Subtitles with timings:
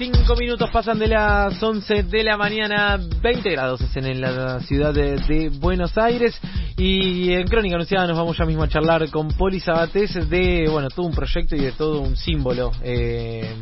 [0.00, 4.94] 25 minutos pasan de las 11 de la mañana, 20 grados es en la ciudad
[4.94, 6.40] de, Buenos Aires.
[6.78, 10.88] Y en Crónica Anunciada nos vamos ya mismo a charlar con Poli Sabatés de, bueno,
[10.88, 13.54] todo un proyecto y de todo un símbolo eh,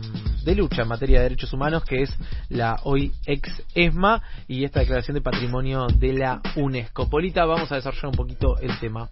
[0.45, 2.11] de lucha en materia de derechos humanos que es
[2.51, 7.11] la hoy ex ESMA y esta declaración de patrimonio de la UNESCO.
[7.11, 9.09] Polita, vamos a desarrollar un poquito el tema.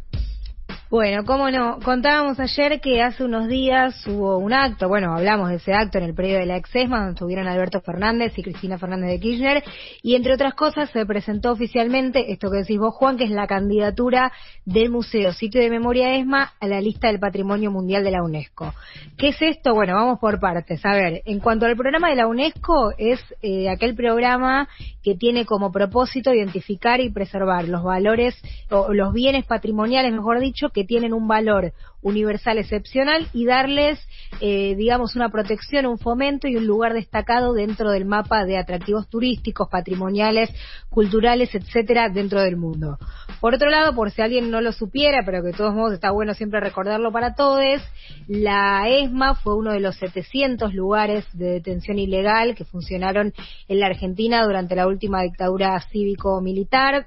[0.88, 1.80] Bueno, cómo no.
[1.80, 6.04] Contábamos ayer que hace unos días hubo un acto, bueno, hablamos de ese acto en
[6.04, 9.64] el periodo de la Exesma, donde estuvieron Alberto Fernández y Cristina Fernández de Kirchner,
[10.00, 13.48] y entre otras cosas se presentó oficialmente esto que decís vos, Juan, que es la
[13.48, 14.32] candidatura
[14.64, 18.72] del Museo Sitio de Memoria ESMA a la lista del Patrimonio Mundial de la UNESCO.
[19.18, 19.74] ¿Qué es esto?
[19.74, 20.86] Bueno, vamos por partes.
[20.86, 24.68] A ver, en cuanto al programa de la UNESCO, es eh, aquel programa
[25.02, 30.70] que tiene como propósito identificar y preservar los valores o los bienes patrimoniales, mejor dicho,
[30.76, 31.72] que tienen un valor
[32.02, 33.98] universal excepcional y darles,
[34.42, 39.08] eh, digamos, una protección, un fomento y un lugar destacado dentro del mapa de atractivos
[39.08, 40.50] turísticos, patrimoniales,
[40.90, 42.98] culturales, etcétera, dentro del mundo.
[43.40, 46.10] Por otro lado, por si alguien no lo supiera, pero que de todos modos está
[46.10, 47.80] bueno siempre recordarlo para todos,
[48.28, 53.32] la ESMA fue uno de los 700 lugares de detención ilegal que funcionaron
[53.66, 57.06] en la Argentina durante la última dictadura cívico-militar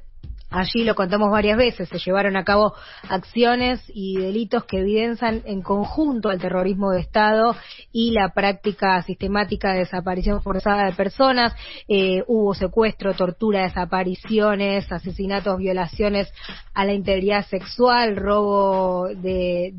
[0.50, 2.74] Allí lo contamos varias veces, se llevaron a cabo
[3.08, 7.56] acciones y delitos que evidencian en conjunto al terrorismo de Estado
[7.92, 11.54] y la práctica sistemática de desaparición forzada de personas.
[11.88, 16.34] Eh, hubo secuestro, tortura, desapariciones, asesinatos, violaciones
[16.74, 19.72] a la integridad sexual, robo de,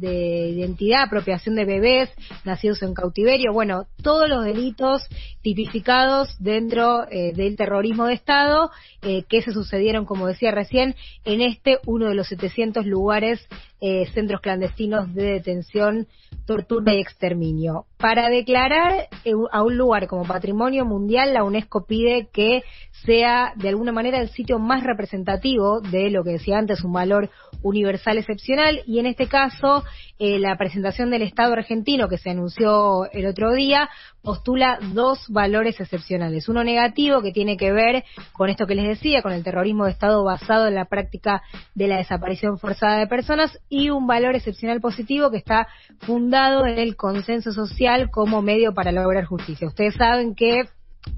[0.55, 2.11] identidad, apropiación de bebés
[2.45, 3.53] nacidos en cautiverio.
[3.53, 5.03] Bueno, todos los delitos
[5.43, 8.71] tipificados dentro eh, del terrorismo de Estado
[9.03, 10.95] eh, que se sucedieron, como decía recién,
[11.25, 13.47] en este uno de los 700 lugares,
[13.81, 16.07] eh, centros clandestinos de detención,
[16.47, 17.87] tortura y exterminio.
[17.97, 22.63] Para declarar eh, a un lugar como patrimonio mundial, la UNESCO pide que
[23.05, 27.31] sea de alguna manera el sitio más representativo de lo que decía antes, un valor
[27.63, 29.85] universal excepcional y en este caso
[30.19, 33.89] eh, la presentación del Estado argentino que se anunció el otro día
[34.23, 36.49] postula dos valores excepcionales.
[36.49, 39.93] Uno negativo que tiene que ver con esto que les decía, con el terrorismo de
[39.93, 41.43] Estado basado en la práctica
[41.75, 45.69] de la desaparición forzada de personas y un valor excepcional positivo que está
[46.01, 49.69] fundado en el consenso social como medio para lograr justicia.
[49.69, 50.65] Ustedes saben que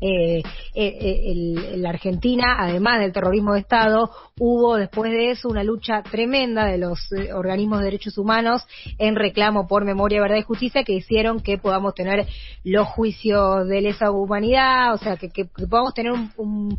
[0.00, 0.42] eh,
[0.74, 6.66] eh, la Argentina, además del terrorismo de Estado, hubo después de eso una lucha tremenda
[6.66, 8.62] de los eh, organismos de derechos humanos
[8.98, 12.26] en reclamo por memoria, verdad y justicia que hicieron que podamos tener
[12.62, 16.78] los juicios de lesa humanidad, o sea, que, podamos tener un, un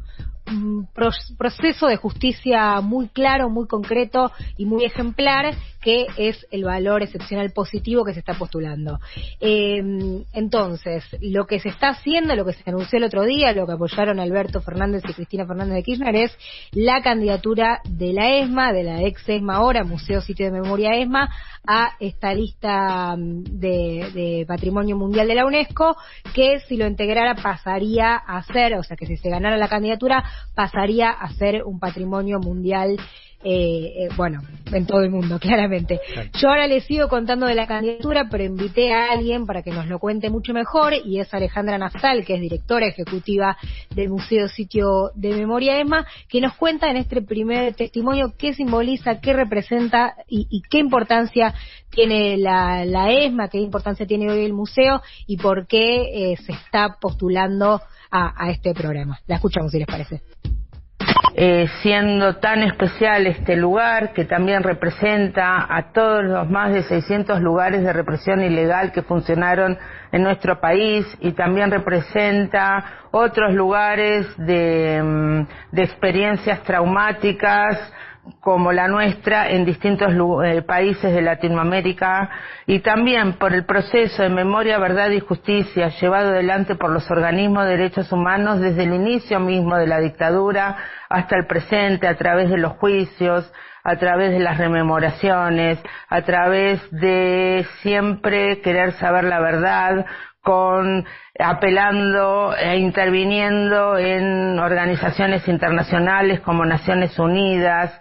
[1.37, 7.51] proceso de justicia muy claro, muy concreto y muy ejemplar, que es el valor excepcional
[7.51, 8.99] positivo que se está postulando.
[9.39, 13.67] Em, entonces, lo que se está haciendo, lo que se anunció el otro día, lo
[13.67, 16.37] que apoyaron Alberto Fernández y Cristina Fernández de Kirchner, es
[16.71, 21.29] la candidatura de la ESMA, de la ex ESMA ahora, Museo Sitio de Memoria ESMA,
[21.65, 25.95] a esta lista mm, de patrimonio mundial de la UNESCO,
[26.33, 30.23] que si lo integrara pasaría a ser, o sea, que si se ganara la candidatura,
[30.55, 32.97] pasaría a ser un patrimonio mundial
[33.43, 35.99] eh, eh, bueno, en todo el mundo, claramente.
[36.39, 39.87] Yo ahora les sigo contando de la candidatura, pero invité a alguien para que nos
[39.87, 43.57] lo cuente mucho mejor, y es Alejandra Naftal, que es directora ejecutiva
[43.93, 49.19] del Museo Sitio de Memoria ESMA, que nos cuenta en este primer testimonio qué simboliza,
[49.19, 51.53] qué representa y, qué importancia
[51.89, 56.97] tiene la, ESMA, qué importancia tiene hoy el museo y por qué eh, se está
[56.99, 57.81] postulando
[58.15, 59.19] a este programa.
[59.25, 60.21] La escuchamos si les parece.
[61.35, 67.41] Eh, siendo tan especial este lugar que también representa a todos los más de 600
[67.41, 69.77] lugares de represión ilegal que funcionaron
[70.11, 77.79] en nuestro país y también representa otros lugares de, mm, de experiencias traumáticas
[78.39, 80.13] como la nuestra en distintos
[80.45, 82.29] eh, países de Latinoamérica
[82.65, 87.65] y también por el proceso de memoria, verdad y justicia llevado adelante por los organismos
[87.65, 90.77] de derechos humanos desde el inicio mismo de la dictadura
[91.09, 93.51] hasta el presente a través de los juicios,
[93.83, 100.05] a través de las rememoraciones, a través de siempre querer saber la verdad,
[100.43, 101.05] con
[101.39, 107.97] apelando e interviniendo en organizaciones internacionales como Naciones Unidas.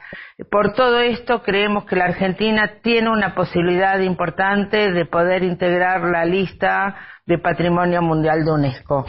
[0.50, 6.24] Por todo esto creemos que la Argentina tiene una posibilidad importante de poder integrar la
[6.24, 6.96] lista
[7.26, 9.06] de Patrimonio Mundial de UNESCO.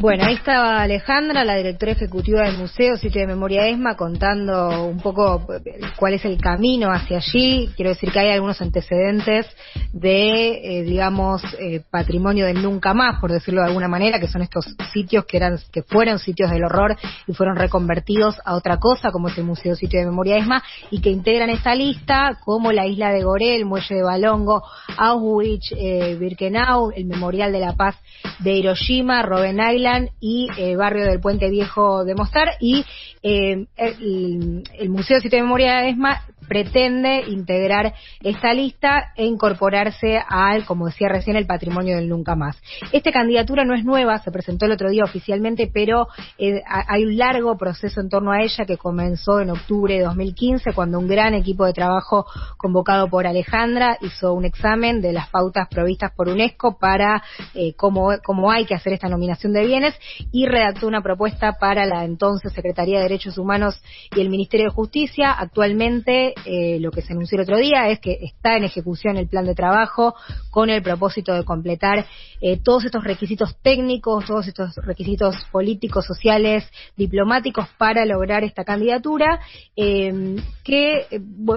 [0.00, 5.00] Bueno, ahí estaba Alejandra, la directora ejecutiva del Museo Sitio de Memoria ESMA, contando un
[5.00, 7.68] poco eh, cuál es el camino hacia allí.
[7.74, 9.46] Quiero decir que hay algunos antecedentes
[9.92, 14.40] de, eh, digamos, eh, patrimonio del nunca más, por decirlo de alguna manera, que son
[14.40, 16.96] estos sitios que eran, que fueron sitios del horror
[17.26, 20.62] y fueron reconvertidos a otra cosa, como es el Museo Sitio de Memoria ESMA,
[20.92, 24.62] y que integran esta lista, como la isla de Goré, el muelle de Balongo,
[24.96, 25.72] Auschwitz,
[26.20, 27.96] Birkenau, el Memorial de la Paz
[28.38, 29.87] de Hiroshima, Robben Island,
[30.20, 32.84] y eh, Barrio del Puente Viejo de Mostar y
[33.22, 39.24] eh, el, el, Museo de Sitio de Memoria de ESMA pretende integrar esta lista e
[39.24, 42.60] incorporarse al, como decía recién, el patrimonio del nunca más.
[42.92, 46.08] Esta candidatura no es nueva, se presentó el otro día oficialmente, pero
[46.38, 50.72] eh, hay un largo proceso en torno a ella que comenzó en octubre de 2015,
[50.72, 55.68] cuando un gran equipo de trabajo convocado por Alejandra hizo un examen de las pautas
[55.68, 57.22] provistas por UNESCO para
[57.54, 59.94] eh, cómo, cómo hay que hacer esta nominación de bienes
[60.32, 63.80] y redactó una propuesta para la entonces Secretaría de Derechos Humanos
[64.14, 65.32] y el Ministerio de Justicia.
[65.32, 69.28] Actualmente eh, lo que se anunció el otro día es que está en ejecución el
[69.28, 70.14] plan de trabajo
[70.50, 72.06] con el propósito de completar
[72.40, 79.40] eh, todos estos requisitos técnicos, todos estos requisitos políticos, sociales, diplomáticos para lograr esta candidatura,
[79.76, 81.06] eh, que,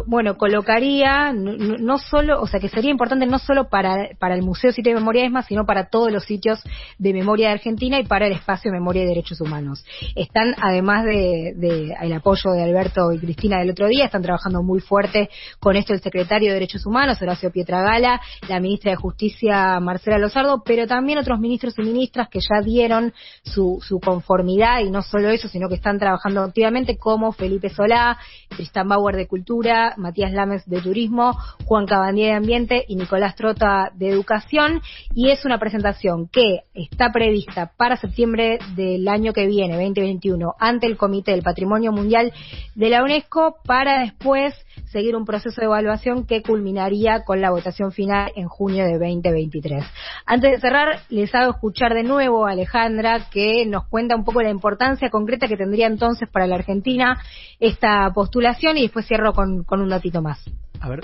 [0.07, 4.72] bueno, colocaría no, solo, o sea, que sería importante no solo para, para el Museo
[4.72, 6.63] Sitio de Memoria ESMA, sino para todos los sitios
[6.98, 9.83] de memoria de Argentina y para el espacio de memoria y derechos humanos.
[10.16, 11.92] Están, además de, de
[12.22, 15.29] apoyo de Alberto y Cristina del otro día, están trabajando muy muy fuerte
[15.59, 20.63] con esto el secretario de Derechos Humanos, Horacio Pietragala, la ministra de Justicia, Marcela Lozardo,
[20.63, 23.13] pero también otros ministros y ministras que ya dieron
[23.44, 28.18] su, su conformidad y no solo eso, sino que están trabajando activamente como Felipe Solá,
[28.47, 33.91] Tristan Bauer de Cultura, Matías Lames de Turismo, Juan Cabandier de Ambiente y Nicolás Trota
[33.94, 34.81] de Educación.
[35.13, 40.88] Y es una presentación que está prevista para septiembre del año que viene, 2021, ante
[40.88, 42.31] el Comité del Patrimonio Mundial
[42.75, 44.53] de la UNESCO para después
[44.86, 49.84] seguir un proceso de evaluación que culminaría con la votación final en junio de 2023.
[50.25, 54.42] Antes de cerrar, les hago escuchar de nuevo a Alejandra que nos cuenta un poco
[54.42, 57.22] la importancia concreta que tendría entonces para la Argentina
[57.60, 60.44] esta postulación y después cierro con, con un datito más.
[60.80, 61.02] A ver.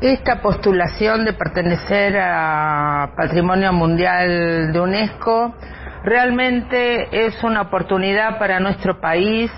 [0.00, 5.54] Esta postulación de pertenecer a Patrimonio Mundial de UNESCO
[6.04, 9.50] realmente es una oportunidad para nuestro país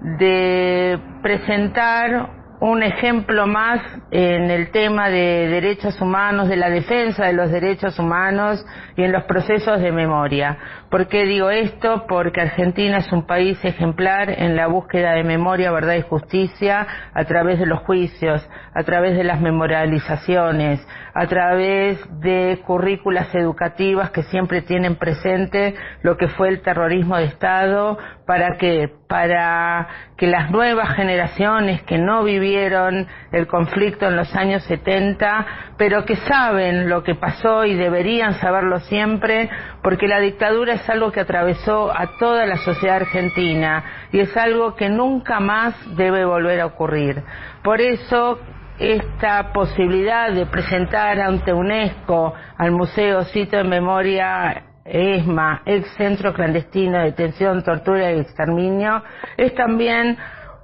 [0.00, 7.32] de presentar un ejemplo más en el tema de derechos humanos, de la defensa de
[7.32, 8.64] los derechos humanos
[8.96, 10.58] y en los procesos de memoria.
[10.90, 12.06] ¿Por qué digo esto?
[12.08, 17.24] Porque Argentina es un país ejemplar en la búsqueda de memoria, verdad y justicia a
[17.24, 20.84] través de los juicios, a través de las memorializaciones,
[21.14, 27.24] a través de currículas educativas que siempre tienen presente lo que fue el terrorismo de
[27.24, 29.88] Estado, para que para
[30.18, 35.46] que las nuevas generaciones que no vivieron el conflicto en los años 70,
[35.76, 39.50] pero que saben lo que pasó y deberían saberlo siempre,
[39.82, 44.74] porque la dictadura es algo que atravesó a toda la sociedad argentina y es algo
[44.74, 47.22] que nunca más debe volver a ocurrir.
[47.62, 48.38] Por eso
[48.78, 56.98] esta posibilidad de presentar ante UNESCO al Museo Sitio de Memoria ESMA, ex centro clandestino
[56.98, 59.02] de detención, tortura y exterminio,
[59.36, 60.16] es también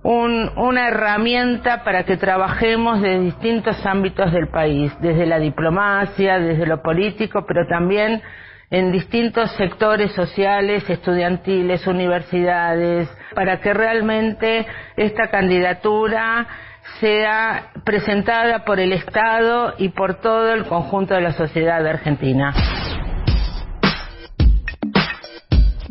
[0.05, 6.83] una herramienta para que trabajemos de distintos ámbitos del país, desde la diplomacia, desde lo
[6.83, 8.23] político, pero también
[8.71, 16.47] en distintos sectores sociales, estudiantiles, universidades, para que realmente esta candidatura
[17.01, 22.53] sea presentada por el Estado y por todo el conjunto de la sociedad argentina.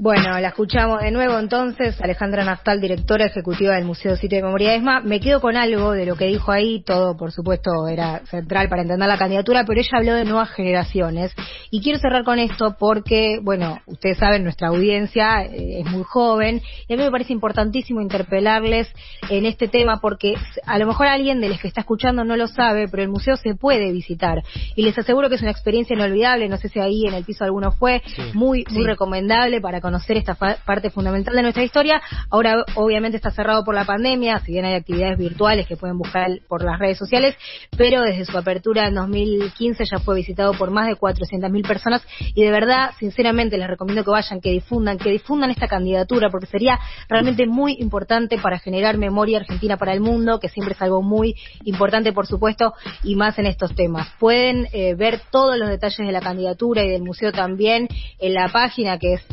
[0.04, 4.76] Bueno, la escuchamos de nuevo entonces, Alejandra Naftal, directora ejecutiva del Museo Sitio de Memoria
[4.76, 5.00] ESMA.
[5.00, 8.82] Me quedo con algo de lo que dijo ahí, todo por supuesto era central para
[8.82, 11.34] entender la candidatura, pero ella habló de nuevas generaciones.
[11.72, 16.62] Y quiero cerrar con esto porque, bueno, ustedes saben, nuestra audiencia eh, es muy joven
[16.90, 18.92] y a mí me parece importantísimo interpelarles
[19.30, 20.34] en este tema porque
[20.66, 23.38] a lo mejor alguien de los que está escuchando no lo sabe, pero el museo
[23.38, 24.44] se puede visitar.
[24.76, 27.46] Y les aseguro que es una experiencia inolvidable, no sé si ahí en el piso
[27.46, 28.02] alguno fue,
[28.34, 32.02] muy, muy recomendable para conocer conocer esta parte fundamental de nuestra historia.
[32.32, 36.32] Ahora, obviamente, está cerrado por la pandemia, si bien hay actividades virtuales que pueden buscar
[36.48, 37.36] por las redes sociales,
[37.78, 42.02] pero desde su apertura en 2015 ya fue visitado por más de 400.000 personas
[42.34, 46.48] y de verdad, sinceramente, les recomiendo que vayan, que difundan, que difundan esta candidatura, porque
[46.48, 51.04] sería realmente muy importante para generar memoria argentina para el mundo, que siempre es algo
[51.04, 51.36] muy
[51.66, 52.74] importante, por supuesto,
[53.04, 54.08] y más en estos temas.
[54.20, 58.48] Pueden eh, ver todos los detalles de la candidatura y del museo también en la
[58.48, 59.24] página que es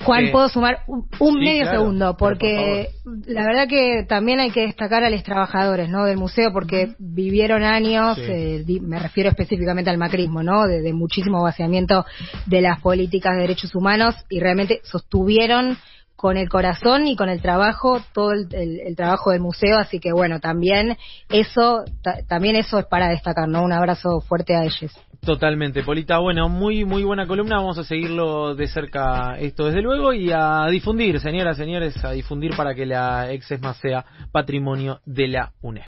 [0.03, 2.89] Juan, eh, puedo sumar un, medio segundo, porque
[3.25, 6.05] la verdad que también hay que destacar a los trabajadores ¿no?
[6.05, 10.67] del museo, porque vivieron años, eh, me refiero específicamente al macrismo, ¿no?
[10.67, 12.05] De, de muchísimo vaciamiento
[12.45, 15.79] de las políticas de derechos humanos y realmente sostuvieron
[16.19, 20.41] con el corazón y con el trabajo, todo el, trabajo del museo, así que bueno,
[20.41, 20.97] también
[21.29, 21.85] eso,
[22.27, 23.63] también eso es para destacar, ¿no?
[23.63, 24.91] Un abrazo fuerte a ellos.
[25.21, 30.11] Totalmente, Polita, bueno, muy muy buena columna, vamos a seguirlo de cerca esto desde luego
[30.11, 35.29] y a difundir, señoras, señores, a difundir para que la ex ESMA sea patrimonio de
[35.29, 35.77] la UNESCO.